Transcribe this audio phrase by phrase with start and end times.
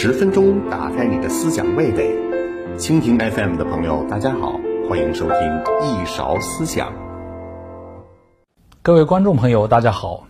[0.00, 2.14] 十分钟打开你的思想味蕾，
[2.78, 4.52] 蜻蜓 FM 的朋友，大家好，
[4.88, 5.38] 欢迎收听
[5.82, 6.92] 一勺思想。
[8.80, 10.28] 各位观众朋友，大家好，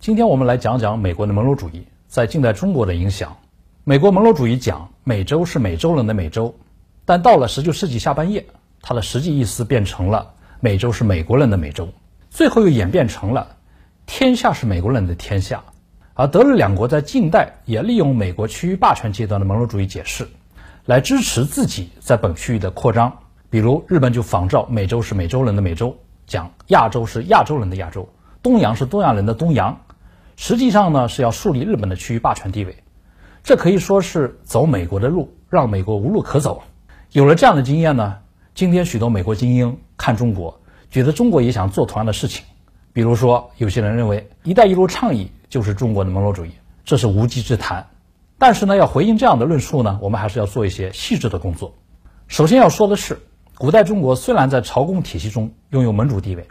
[0.00, 3.36] 今天我们来讲讲美国的门罗主义在近代中国的影响。
[3.84, 6.56] 美国门罗主义讲美洲是美洲人的美洲，
[7.04, 8.44] 但到了十九世纪下半叶，
[8.82, 11.90] 它的实际意思变成了美洲是美国人的美洲，
[12.28, 13.54] 最后又演变成了
[14.04, 15.62] 天下是美国人的天下。
[16.18, 20.26] 而德日两国在近代也利用美国区域霸权阶段的门罗主义解释，
[20.86, 23.18] 来支持自己在本区域的扩张。
[23.50, 28.08] 比如日本就仿照美洲是美洲人的美洲，讲亚洲是亚洲人的亚洲，
[28.42, 29.82] 东洋是东洋人的东洋，
[30.36, 32.82] 实际上呢是要树立日本的区域霸权地位。
[33.44, 36.62] 这可以说是走美国的路，让美国无路可走。
[37.12, 38.20] 有了这样的经验呢，
[38.54, 42.46] 今天许多美国精英看中国，觉得中国也想做同样的事情。
[42.96, 45.30] 比如说，有些人认为“一带一路”倡议。
[45.50, 47.88] 就是中国的门罗主义，这是无稽之谈。
[48.38, 51.74] 但是呢，要回应这样的论述呢，我们还是要做一些细致的工作。
[52.26, 53.20] 首先要说的是，
[53.58, 56.48] 古代中国虽然在朝贡体系中拥有盟主地位，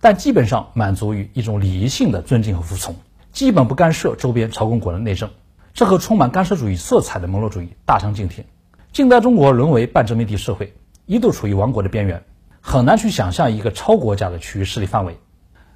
[0.00, 2.96] 但基本上满足于一种礼仪性的尊敬和服从，
[3.30, 5.30] 基本不干涉周边朝贡国的内政。
[5.72, 8.44] 这和充满干涉主义色彩的门罗主义大相径庭。
[8.92, 10.74] 近代中国沦为半殖民地社会，
[11.06, 12.24] 一度处于亡国的边缘，
[12.60, 15.16] 很难去想象一个超国家的区域势力范围。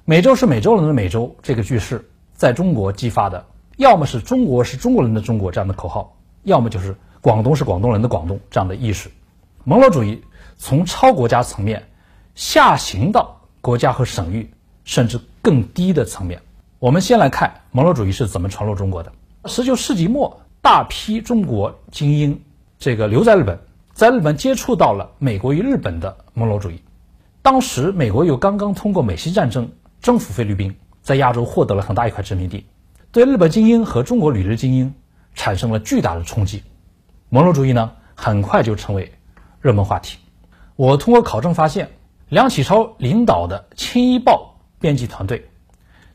[0.03, 2.07] 美洲是美洲人的美洲这个句式。
[2.33, 3.45] 在中国激发的，
[3.77, 9.11] 要么是中国是中国人的中国这样的口号，要么就是广东是广东人的广东这样的意识。
[9.63, 10.23] 蒙罗主义
[10.57, 11.87] 从超国家层面
[12.33, 14.49] 下行到国家和省域，
[14.85, 16.41] 甚至更低的层面。
[16.79, 19.11] 我们先来看蒙罗主义是怎么传入中国的。
[19.45, 22.41] 十九世纪末，大批中国精英
[22.79, 23.59] 这个留在日本，
[23.93, 26.81] 在日本接触到了美国与日本的蒙罗主义。
[27.43, 29.69] 当时美国又刚刚通过美西战争
[30.01, 30.75] 征服菲律宾。
[31.01, 32.67] 在亚洲获得了很大一块殖民地，
[33.11, 34.93] 对日本精英和中国旅日精英
[35.33, 36.61] 产生了巨大的冲击。
[37.29, 39.11] 蒙罗主义呢，很快就成为
[39.61, 40.19] 热门话题。
[40.75, 41.89] 我通过考证发现，
[42.29, 45.49] 梁启超领导的《青衣报》编辑团队，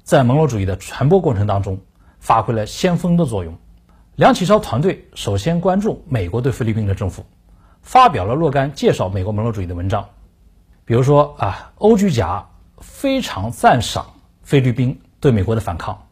[0.05, 1.81] 在蒙罗主义的传播过程当中
[2.21, 3.59] 发挥了先锋的作用。
[4.15, 7.27] 梁启超团队首先关注美国对菲律宾的政府，
[7.83, 10.11] 发表了若干介绍美国蒙罗主义的文章，
[10.85, 14.07] 比如说啊，欧居甲非常赞赏。
[14.43, 16.07] 菲律宾对美国的反抗，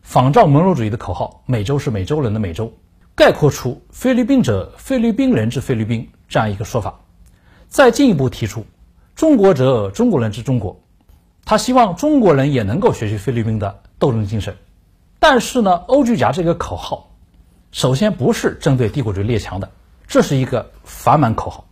[0.00, 2.72] 仿照蒙罗主义的口号“美洲是美洲人的美洲”，
[3.16, 7.00] 概括出“菲律宾者，菲律宾人之菲律宾”这样一个说法。
[7.68, 8.64] 再进一步提出
[9.16, 10.80] “中国者，中国人之中国”，
[11.44, 14.56] 他希望中国人也能够学习菲律宾的斗争精神。
[15.18, 17.10] 但是呢，欧居甲这个口号，
[17.72, 19.68] 首先不是针对帝国主义列强的，
[20.06, 21.66] 这是一个反满口号。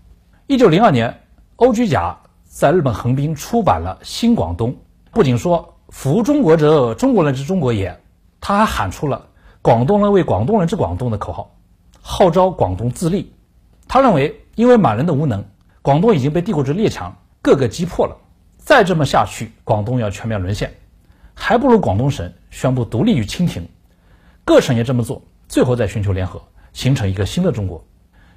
[0.49, 1.21] 一九零二年，
[1.57, 2.19] 欧居甲
[2.59, 4.73] 在日本横滨出版了《新广东》，
[5.13, 5.77] 不仅说。
[5.91, 8.01] 服中国者，中国人之中国也。
[8.41, 9.29] 他还喊出了
[9.63, 11.55] “广东人为广东人之广东”的口号，
[12.01, 13.33] 号召广东自立。
[13.87, 15.45] 他认为，因为满人的无能，
[15.83, 18.17] 广东已经被帝国主义列强各个击破了。
[18.57, 20.75] 再这么下去，广东要全面沦陷，
[21.35, 23.69] 还不如广东省宣布独立于清廷。
[24.45, 26.43] 各省也这么做，最后再寻求联合，
[26.73, 27.85] 形成一个新的中国。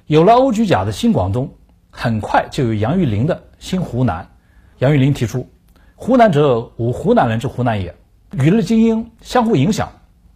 [0.06, 1.52] 有了欧居甲的新广东，
[1.92, 4.30] 很快就有杨玉麟的新湖南。
[4.78, 5.48] 杨玉麟提出。
[5.94, 7.94] 湖南者，吾湖南人之湖南也。
[8.32, 9.92] 与日精英相互影响，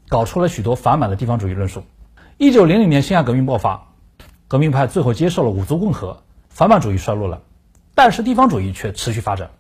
[0.09, 1.83] 搞出了许多反满的地方主义论述。
[2.37, 3.95] 一九零零年，辛亥革命爆发，
[4.47, 7.43] 革命派最后接受了五族共和，反满主义衰落了，
[7.97, 9.51] 但是地方主义却持续发展。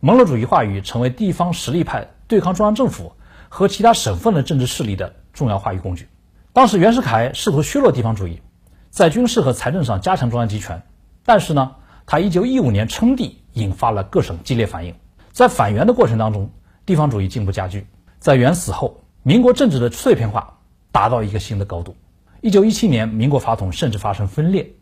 [0.00, 3.12] 蒙罗主义话语成为地方实力派对抗中央政府
[3.48, 6.08] 和其他省份的政治势力的重要话语工具。
[6.54, 8.40] 当时袁世凯试图削弱地方主义，
[8.88, 10.82] 在军事和财政上加强中央集权，
[11.24, 14.94] 但是呢，他一九一五年称帝，引发了各省激烈反应。
[15.30, 16.50] 在反袁的过程当中，
[16.84, 17.86] 地方主义进一步加剧。
[18.18, 20.58] 在袁死后，民国政治的碎片化
[20.90, 21.96] 达到一个新的高度。
[22.40, 24.72] 一九一七年，民国法统甚至发生分裂，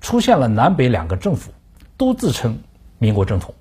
[0.00, 1.50] 出现了南北两个政府，
[1.96, 2.58] 都自称
[2.98, 3.54] 民国正统。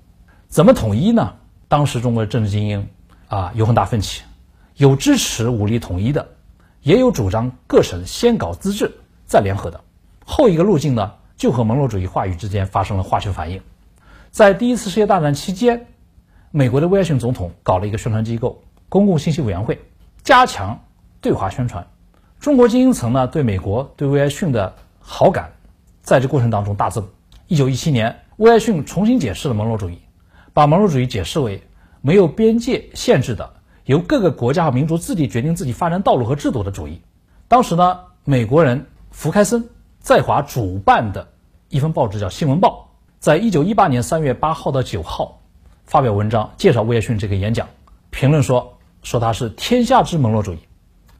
[0.47, 1.33] 怎么统一呢？
[1.67, 2.87] 当时中国的政治精英
[3.27, 4.23] 啊有很大分歧，
[4.75, 6.27] 有支持武力统一的，
[6.81, 8.91] 也有主张各省先搞自治
[9.25, 9.81] 再联合的。
[10.25, 13.61] 后一个路径呢，就和门罗主义话语之间发生了化学反应。
[14.31, 15.87] 在第一次世界大战期间。
[16.51, 19.77] 美国的威尔逊总统搞了一个宣传机构——公共信息委员会，
[20.23, 20.85] 加强
[21.19, 21.85] 对华宣传。
[22.39, 25.51] 中国精英层呢，对美国对威尔逊的好感，
[26.01, 27.05] 在这过程当中大增。
[27.47, 29.99] 一九一七年，威尔逊重新解释了门罗主义，
[30.53, 31.61] 把门罗主义解释为
[31.99, 33.51] 没有边界限制的，
[33.83, 37.01] 由各个国家和民族自己决定自己发展道路和制度的主义。
[37.49, 39.67] 当时呢，美国人福开森
[40.05, 41.27] 在华主办的
[41.67, 45.41] 一份报纸叫《新闻报》，在一九一八年三月八号到九号。
[45.83, 47.67] 发表文章介绍威尔逊这个演讲，
[48.11, 50.59] 评论说说他是天下之蒙罗主义。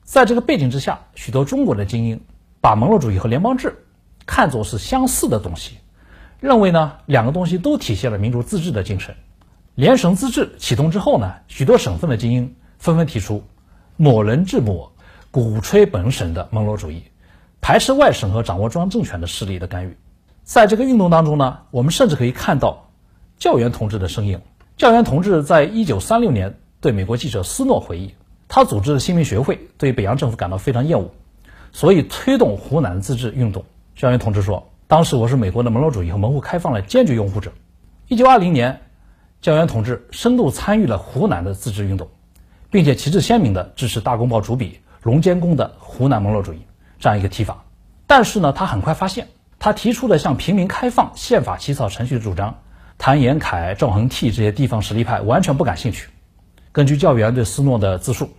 [0.04, 2.22] 在这个背景之下，许多中国的精英，
[2.62, 3.76] 把蒙罗主义和联邦制
[4.28, 5.80] 看作是相似的东西，
[6.40, 9.16] 认为呢两个东西都体现了民主自治的精神。
[9.74, 13.44] 联省自治启动之后呢，许多省份的精英纷纷提出
[13.98, 14.92] “某人治某”，
[15.32, 17.02] 鼓吹本省的蒙罗主义，
[17.68, 19.98] 排斥外省和掌握中央政权的势力的干预。
[20.44, 22.92] 在这个运动当中呢，我们甚至可以看到
[23.40, 24.42] 教员同志的身影。
[24.78, 28.14] 教员同志在一九三六年对美国记者斯诺回忆，
[28.48, 31.10] 他组织的新民学会对北洋政府感到非常厌恶，
[31.72, 33.66] 所以推动湖南自治运动。
[33.96, 37.52] 教员同志说：“当时我是美国的门罗主义和门户开放的坚决拥护者。”
[38.08, 38.80] 一九二零年。
[39.42, 42.10] 教员同志深度参与了湖南的自治运动，
[42.70, 46.60] 并且旗帜鲜明地支持大公报主笔龙监公的湖南门罗主义
[47.00, 47.64] 这样一个提法。
[48.08, 52.60] 但是呢，他很快发现，他提出的向平民开放宪法起草程序的主张，
[52.98, 56.10] 谭延闿、赵恒惕这些地方实力派完全不感兴趣。
[56.72, 58.30] 根据教员对斯诺的自述，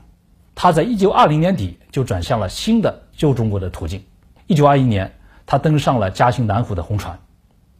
[0.55, 4.05] 他在1920年底就转向了新的旧中国的途径。
[4.49, 7.19] 1921年，他登上了嘉兴南湖的红船。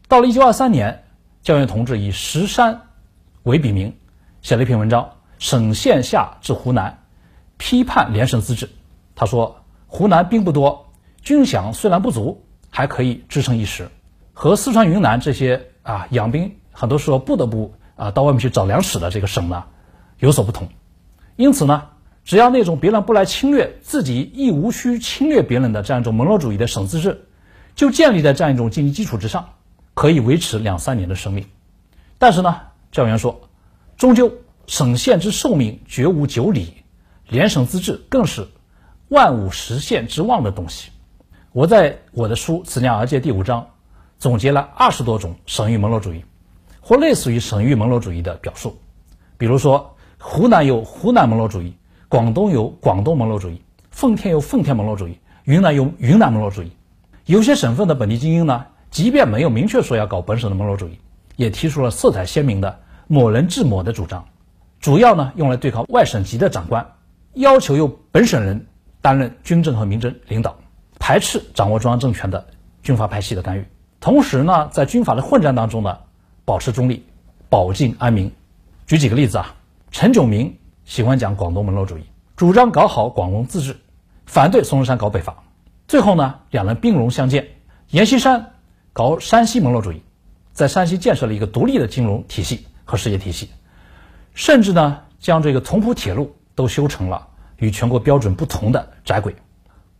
[0.09, 1.05] 到了1923年，
[1.43, 2.83] 教员同志以石山。
[3.43, 3.97] 为笔名，
[4.43, 5.05] 写了一篇文章
[5.39, 6.91] 《省县下至湖南》，
[7.59, 8.69] 批判联省自治。
[9.15, 9.61] 他说
[9.97, 13.89] ：“湖南兵不多，军饷虽然不足，还可以支撑一时，
[14.35, 19.65] 和四川、云南这些啊养兵很多时候不得不啊到外面去找粮食的这个省呢
[20.19, 20.69] 有所不同。
[21.37, 21.85] 因此呢，
[22.27, 27.25] 只要那种别人不来侵略，自己亦无需侵略别人的这样一种门罗主义的省自治，
[27.75, 29.49] 就建立在这样一种经济基础之上，
[29.95, 31.47] 可以维持两三年的生命。
[32.19, 32.61] 但是呢。”
[32.93, 33.49] 教员说
[33.97, 34.33] ：“终究
[34.67, 36.83] 省县之寿命绝无久里，
[37.29, 38.49] 联省自治更是
[39.09, 40.91] 万物实现之望的东西。”
[41.53, 43.67] 我在我的书《此量而界》第五章
[44.19, 46.25] 总结了二十多种省域门罗主义，
[46.81, 48.77] 或类似于省域门罗主义的表述。
[49.39, 51.75] 比如说，湖南有湖南门罗主义，
[52.09, 56.73] 广东有广东门罗主义，奉天有奉天门罗主义，云南有云南门罗主义。
[57.25, 60.99] 有些省份的本地精英呢，即便没有明确说要搞本省的门罗主义。
[61.37, 64.25] 也提出了色彩鲜明的“某人治某”的主张，
[64.81, 66.95] 主要呢用来对抗外省级的长官，
[67.35, 68.67] 要求由本省人
[69.07, 70.57] 担任军政和民政领导，
[70.99, 72.49] 排斥掌握中央政权的
[72.83, 73.65] 军阀派系的干预。
[74.01, 75.99] 同时呢，在军阀的混战当中呢，
[76.45, 77.07] 保持中立，
[77.49, 78.33] 保境安民。
[78.85, 79.55] 举几个例子啊，
[79.93, 82.03] 陈炯明喜欢讲广东门罗主义，
[82.35, 83.77] 主张搞好广东自治，
[84.25, 85.37] 反对孙中山搞北伐。
[85.87, 87.47] 最后呢，两人兵戎相见，
[87.91, 88.55] 阎锡山
[88.93, 90.03] 搞山西门罗主义。
[90.53, 93.51] 在山西建设了一个独立的金融体系和事业体系，
[94.35, 99.37] 甚至呢将这个潼浦铁路都修成了与全国标准不同的窄轨。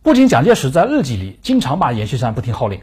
[0.01, 2.81] 不仅蒋介石在日记里经常骂阎锡山不听号令，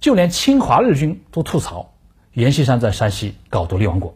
[0.00, 1.92] 就连侵华日军都吐槽
[2.32, 4.14] 阎锡山在山西搞独立王国。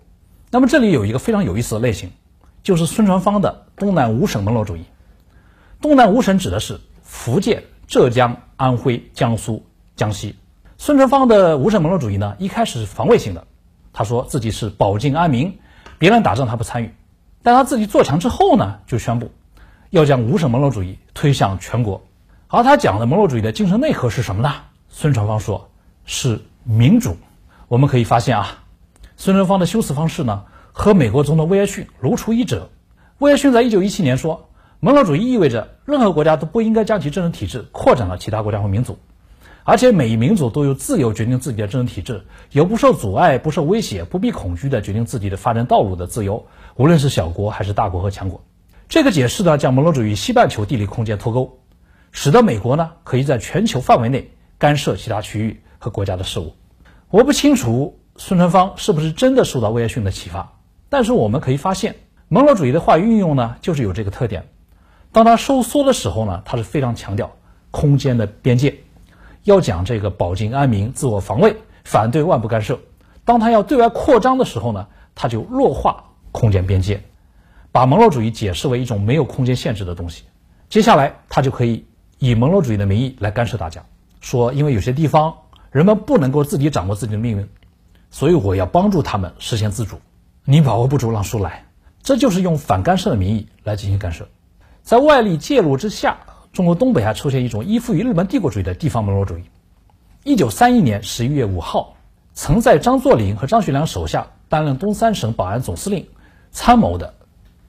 [0.51, 2.13] 那么这里有一个非常有意思的类型，
[2.63, 4.85] 就是孙传芳的东南五省门罗主义。
[5.81, 9.67] 东南五省指的是福建、浙江、安徽、江苏、
[9.97, 10.37] 江西。
[10.79, 13.47] 孙传芳的五省门罗主义呢，一开始是防卫性的，
[13.93, 15.59] 他说自己是保境安民，
[15.99, 16.95] 别人打仗他不参与。
[17.43, 19.31] 但他自己做强之后呢，就宣布
[19.97, 22.03] 要将五省门罗主义推向全国。
[22.49, 24.53] 而他讲的门罗主义的精神内核是什么呢？
[24.91, 25.71] 孙传芳说
[26.05, 27.17] 是民主。
[27.69, 28.59] 我们可以发现啊，
[29.17, 32.69] 孙传芳的修辞方式呢，和美国总统威尔逊如出一辙。
[33.19, 34.51] 威尔逊在一九一七年说，
[34.81, 38.99] 门罗主义意味着任何国家都不应该将其政治体制扩展到其他国家或民族。
[39.65, 48.45] 而且每一民族都有自由决定自己的政治体制，有不受阻碍、不受威胁、不必恐惧的决定自己的发展道路的自由，无论是小国还是大国和强国。
[48.89, 51.59] 这个解释呢，将蒙罗主义西半球地理空间脱钩，
[52.13, 56.55] 使得美国呢可以在全球范围内干涉其他区域和国家的事务。
[57.11, 60.53] 我不清楚孙传芳是不是真的受到威尔逊的启发，
[60.89, 61.97] 但是我们可以发现，
[62.29, 64.49] 蒙罗主义的话语运用呢，就是有这个特点。
[65.11, 67.33] 当他收缩的时候呢，他是非常强调
[67.73, 68.77] 空间的边界。
[69.43, 72.79] 要讲这个保境安民、自我防卫，反对外部干涉。
[73.25, 77.03] 当他要对外扩张的时候呢，他就弱化空间边界，
[77.77, 80.25] 把门罗主义解释为一种没有空间限制的东西。
[80.71, 81.85] 接下来，他就可以
[82.17, 83.85] 以门罗主义的名义来干涉大家，
[84.23, 85.37] 说因为有些地方
[85.71, 87.47] 人们不能够自己掌握自己的命运，
[88.11, 90.01] 所以我要帮助他们实现自主。
[90.47, 91.67] 你把握不住，让书来，
[92.03, 94.27] 这就是用反干涉的名义来进行干涉，
[94.83, 96.17] 在外力介入之下。
[96.55, 99.43] 中国东北还出现一种依附于日本帝国主义的地方门罗主义。
[100.25, 101.95] 一九三一年十一月五号，
[102.33, 106.09] 曾在张作霖和张学良手下担任东三省保安总司令、
[106.53, 107.13] 参谋的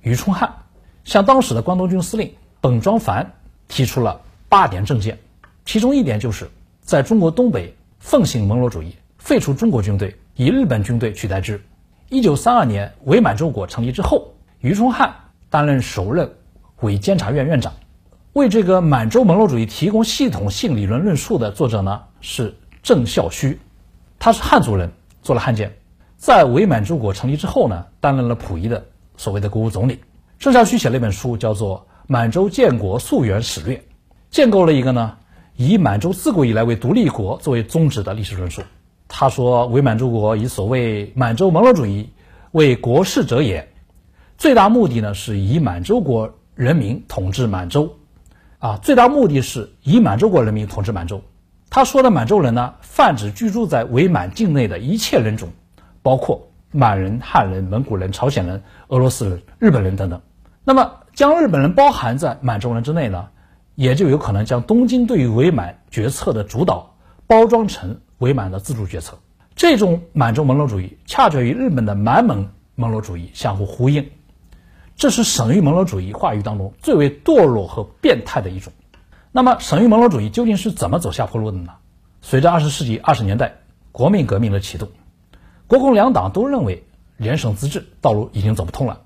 [0.08, 0.56] 于冲汉，
[1.04, 3.34] 向当时的关东军司令本庄繁
[3.68, 5.20] 提出了八点政见，
[5.66, 6.50] 其中一点就是
[6.82, 11.62] 在中国东北奉行蒙罗主义，废除中国军队，以日本军队取代之。
[12.08, 15.14] 一九三二年伪满洲国成立之后，于冲汉
[15.50, 16.32] 担任首任
[16.80, 17.74] 伪监察院院长。
[18.32, 23.58] 为这个满洲蒙罗主义提供系统性理论论述的作者呢是郑孝胥，
[24.20, 25.76] 他是汉族人，做了汉奸，
[26.16, 28.86] 在伪满洲国成立之后呢，担任了溥仪的
[29.18, 30.00] 所谓的国务总理。
[30.40, 33.76] 郑孝胥写了一本书，叫做《满洲建国溯源史略》，
[34.30, 35.18] 建构了一个呢
[35.56, 38.62] 以满洲自古以来为独立国作为宗旨的历史论述。
[39.08, 42.10] 他说，伪满洲国以所谓满洲蒙罗主义
[42.52, 43.68] 为国事者也，
[44.38, 47.96] 最大目的呢是以满洲国人民统治满洲，
[48.60, 51.22] 啊，最大目的是以满洲国人民统治满洲。
[51.70, 55.50] 他说的满洲人呢，泛指居住在伪满境内的一切人种，
[56.02, 60.22] 包括满人、汉人、蒙古人、朝鲜人、俄罗斯人、日本人等等。
[60.64, 63.30] 那么，将日本人包含在满洲人之内呢，
[63.76, 66.96] 也就有可能将东京对于伪满决策的主导
[67.28, 68.00] 包装成。
[68.20, 69.20] 伪满的自主决策，
[69.56, 74.10] 这种满洲蒙罗主义恰恰与日本的满蒙蒙罗主义相互呼应，
[74.96, 78.74] 这是省域蒙罗主义话语当中最为堕落和变态的一种。
[79.32, 81.74] 那么，省域蒙罗主义究竟是怎么走下坡路的呢？
[82.24, 83.58] 随着二十世纪二十年代
[83.92, 84.90] 国民革命的启动，
[85.68, 86.86] 国共两党都认为
[87.18, 89.02] 联省自治道路已经走不通了。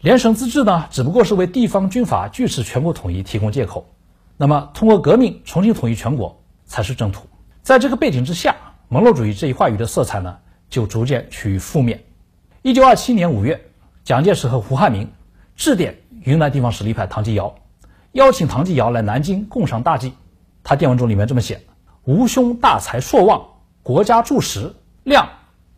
[0.00, 3.86] 联省自治呢，只不过是为地方军阀拒斥全国统一提供借口。
[4.36, 7.26] 那么，通过革命重新统一全国才是正途。
[7.62, 8.54] 在这个背景之下，
[8.88, 12.04] 蒙罗主义这一话语的色彩呢，就逐渐趋于负面。
[12.62, 13.70] 一九二七年五月，
[14.04, 15.10] 蒋介石和胡汉民
[15.56, 17.54] 致电云南地方实力派唐继尧，
[18.12, 20.12] 邀请唐继尧来南京共商大计。
[20.62, 21.62] 他电文中里面这么写
[22.04, 23.46] ：“吾兄大才硕望，
[23.82, 25.26] 国家柱石，谅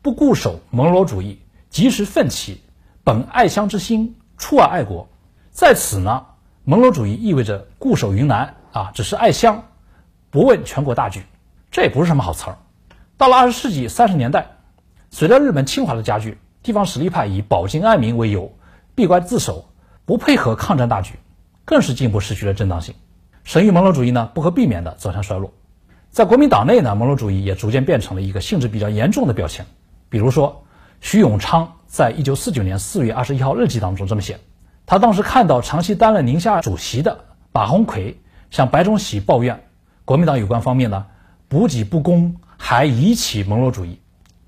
[0.06, 2.60] 不固守蒙罗主义，及时奋起，
[3.02, 5.08] 本爱乡之心，出而爱国。
[5.50, 6.26] 在此呢，
[6.62, 9.64] 蒙罗主义意味着固守云南啊，只是爱乡，
[10.30, 11.24] 不问全国大局。”
[11.72, 12.58] 这也不是什么好词儿。
[13.16, 14.58] 到了二十世纪三十年代，
[15.10, 18.52] 随着日本侵华的加剧，地方实力派以保境安民为由，
[18.94, 19.70] 闭关自守，
[20.04, 21.14] 不配合抗战大局，
[21.64, 22.94] 更是进一步失去了正当性。
[23.42, 25.52] 省域蒙罗主义呢，不可避免的走向衰落。
[26.10, 29.66] 在国民党内呢，蒙罗主义也逐渐变成了一个性质比较严重的标签。
[30.08, 30.64] 比如说，
[31.00, 34.40] 徐永昌在一九四九年四月二十一号日记当中这么写：
[34.86, 38.18] 他当时看到长期担任宁夏主席的马鸿逵
[38.50, 39.64] 向白崇禧抱怨，
[40.04, 41.06] 国民党有关方面呢。
[41.48, 44.00] 补给不公，还遗弃蒙罗主义，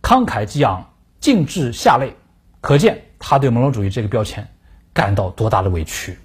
[0.03, 2.17] 慷慨激昂，尽致下泪，
[2.61, 4.49] 可见他对蒙罗主义这个标签
[4.93, 6.19] 感到多大的委屈。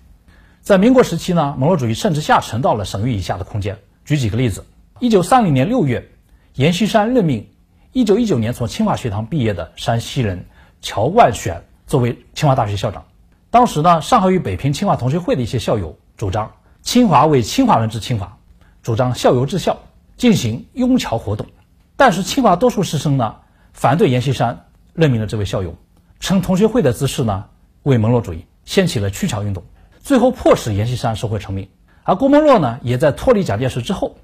[0.62, 3.78] 在民国时期呢，蒙罗主义甚至下沉到了省域以下的空间。
[4.04, 4.66] 举几个例子：
[5.00, 6.10] 一九三零年六月，
[6.56, 7.50] 阎锡山任命
[7.94, 10.48] 一九一九年从清华学堂毕业的山西人
[10.82, 13.06] 乔万选作为清华大学校长。
[13.52, 18.40] 当时呢，上海与北平清华同学会的一些校友主张清华为清华人治清华，
[18.82, 19.78] 主张校友治校。
[20.16, 21.48] 进行拥侨活动，
[21.96, 23.38] 但是清华多数师生呢
[23.74, 25.76] 反对阎锡山任命的这位校友，
[26.20, 27.46] 称同学会的姿势呢
[27.82, 29.64] 为蒙罗主义，掀起了驱侨运动，
[30.02, 31.68] 最后迫使阎锡山收回成命。
[32.04, 34.18] 而郭沫若呢也在脱离蒋介石之后，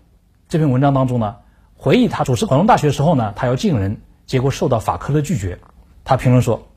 [0.47, 1.37] 这篇文章当中呢
[1.81, 5.57] 回忆他主持广东大学的时候呢，他要进人，结果受到法科的拒绝。
[6.03, 6.67] 他评论说，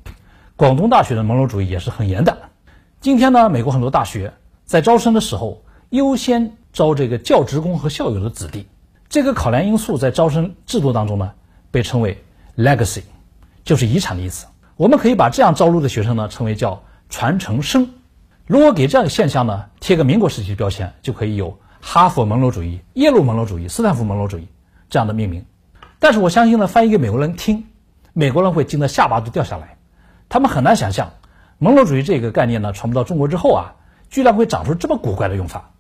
[0.55, 2.39] 广东大学的门罗主义也是很严的。
[3.01, 4.33] 今天呢，美国很多大学
[4.65, 8.69] 在招生的时候优先招这个教职工和校友的子弟。
[9.09, 11.33] 这个考量因素在招生制度当中呢，
[11.73, 12.23] 被称为
[12.57, 13.03] legacy，
[13.65, 14.47] 就是遗产的意思。
[14.77, 17.91] 我们可以把这样招录的学生呢，称为叫传承生。
[18.47, 24.47] 如果给这样的现象呢贴个民国时期的标签，就可以有哈佛门罗主义、耶鲁门罗主义、斯坦福门罗主义
[24.93, 25.47] 这样的命名。
[25.99, 27.65] 但是我相信呢，翻译给美国人听，
[28.13, 29.79] 美国人会惊得下巴都掉下来。
[30.29, 31.13] 他们很难想象，
[31.59, 33.75] 蒙罗主义这个概念呢传播到中国之后啊，
[34.11, 35.71] 居然会长出这么古怪的用法。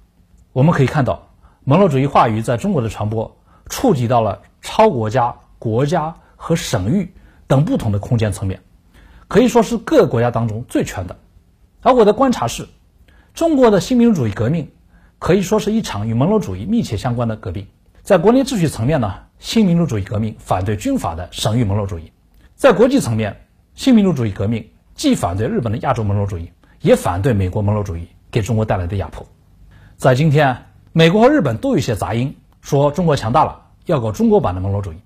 [0.52, 1.28] 我们可以看到。
[1.64, 7.14] 蒙罗主义话语在中国的传播，触及到了超国家、国家和省域
[7.46, 8.62] 等不同的空间层面，
[9.28, 11.18] 可以说是各个国家当中最全的。
[11.82, 12.66] 而我的观察是，
[13.32, 14.72] 中国的新民主主义革命
[15.20, 17.68] 可以说是一场与蒙罗主义密切相关的革命。
[18.02, 22.10] 在国内秩序层面呢，新民主主义革命反对军阀的省域门罗主义；
[22.54, 29.26] 在国际层面，新民主主义革命既反对日本的亚洲门罗主义，也反对美国门罗主义给中国带来的压迫。
[29.96, 30.56] 在今天。
[30.94, 34.96] 美国和日本都有一些杂音，说中国强大了，要搞中国版的门罗主义，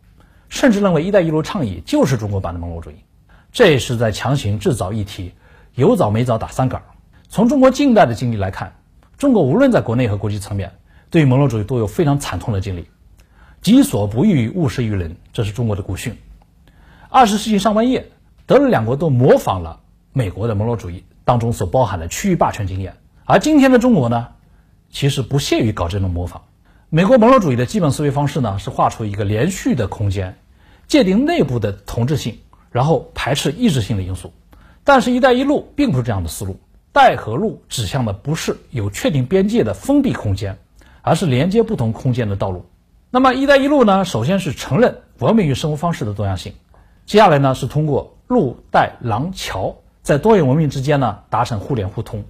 [0.48, 2.96] 甚至认为“一带一路”倡议就是中国版的门罗主义，
[3.52, 5.32] 这也是在强行制造议题，
[5.76, 6.82] 有早没早打三杆。
[7.28, 8.74] 从中国近代的经历来看，
[9.16, 10.72] 中国无论在国内和国际层面，
[11.16, 12.90] 对于蒙罗主义都有非常惨痛的经历。
[13.62, 16.18] 己所不欲，勿施于人，这是中国的古训。
[17.08, 18.10] 二十世纪上半叶，
[18.44, 19.80] 德日两国都模仿了
[20.12, 24.28] 美国的门罗主义当中所包含的区域霸权经验，而今天的中国呢？
[24.90, 26.42] 其实不屑于搞这种模仿。
[26.90, 30.36] 美国门罗主义的基本思维方式呢，是画出一个连续的空间，
[30.86, 34.34] 界定内部的同质性，然后排斥异质性的因素。
[34.84, 36.60] 但是“一带一路”并不是这样的思路。
[36.92, 40.58] 带和路指向的不是有确定边界的封闭空间，
[41.06, 42.66] 而是连接不同空间的道路。
[43.10, 46.54] 那么“一带一路”呢，首先是承认文明与生活方式的多样性，
[47.06, 52.24] 接下来呢是通过路带廊桥，在多元文明之间呢达成互联互通，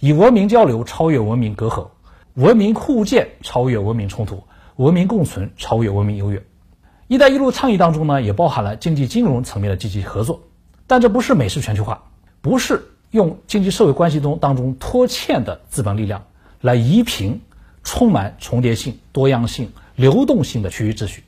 [0.00, 1.88] 以文明交流超越文明隔阂，
[2.34, 4.44] 文明互鉴超越文明冲突，
[4.76, 6.44] 文明共存超越文明优越。
[7.08, 10.42] “一带一路”倡议当中呢，也包含了经济金融层面的积极合作，
[10.86, 12.02] 但这不是美式全球化，
[12.42, 16.24] 不是用经济社会关系中当中拖欠的资本力量
[16.60, 17.40] 来移平
[17.84, 19.72] 充满重叠性、多样性。
[19.96, 21.24] 流动性的区域秩序，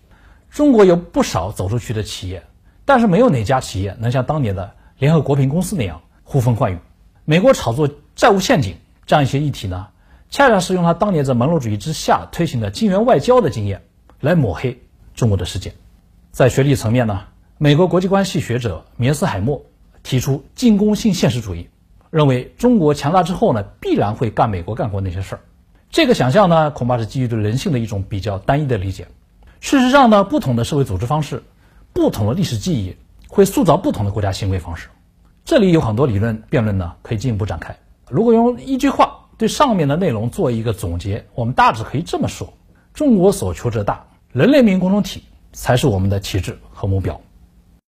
[0.48, 2.44] 中国有不少走出去的企业，
[2.86, 6.78] 但是没有哪家企业能像当年的联合国平公司那样呼风唤雨。
[7.26, 9.88] 美国炒作债务陷阱这样一些议题呢，
[10.30, 13.82] 恰恰是用他当年在门罗主义之下推行的金元外交的经验
[14.20, 14.80] 来抹黑
[15.14, 15.74] 中国的世界。
[16.30, 17.24] 在学历层面呢，
[17.58, 19.66] 美国国际关系学者米斯海默
[20.02, 21.68] 提出进攻性现实主义，
[22.08, 25.40] 认为中国强大之后呢，必然会干美国干过那些事儿。
[25.92, 29.08] 这个想象呢，恐怕是基于对人性的一种比较单一的理解。
[29.60, 31.42] 事实上呢，不同的社会组织方式、
[31.92, 32.96] 不同的历史记忆，
[33.28, 34.88] 会塑造不同的国家行为方式。
[35.44, 37.76] 这里有很多理论辩论呢，可以进一步展开。
[38.08, 42.54] 如果用一句话对上面的内容做一个总结，我们大致可以这么说：
[42.94, 47.20] 中国所求者大，人类命运共同体才是我们的旗帜和目标。